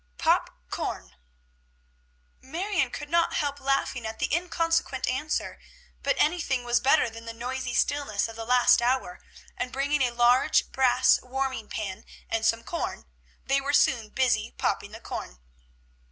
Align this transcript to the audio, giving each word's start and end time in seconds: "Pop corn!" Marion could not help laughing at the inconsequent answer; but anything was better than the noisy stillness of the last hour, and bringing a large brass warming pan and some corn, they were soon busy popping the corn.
"Pop 0.17 0.49
corn!" 0.71 1.15
Marion 2.41 2.89
could 2.89 3.07
not 3.11 3.35
help 3.35 3.59
laughing 3.59 4.03
at 4.03 4.17
the 4.17 4.35
inconsequent 4.35 5.05
answer; 5.05 5.59
but 6.01 6.15
anything 6.17 6.63
was 6.63 6.79
better 6.79 7.07
than 7.07 7.25
the 7.25 7.33
noisy 7.33 7.75
stillness 7.75 8.27
of 8.27 8.35
the 8.35 8.43
last 8.43 8.81
hour, 8.81 9.19
and 9.55 9.71
bringing 9.71 10.01
a 10.01 10.09
large 10.09 10.71
brass 10.71 11.19
warming 11.21 11.69
pan 11.69 12.03
and 12.27 12.47
some 12.47 12.63
corn, 12.63 13.05
they 13.45 13.61
were 13.61 13.73
soon 13.73 14.09
busy 14.09 14.55
popping 14.57 14.91
the 14.91 14.99
corn. 14.99 15.37